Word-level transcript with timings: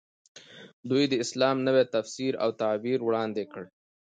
دوی 0.89 1.03
د 1.11 1.13
اسلام 1.23 1.57
نوی 1.67 1.83
تفسیر 1.95 2.33
او 2.43 2.49
تعبیر 2.61 2.99
وړاندې 3.03 3.43
کړ. 3.51 3.63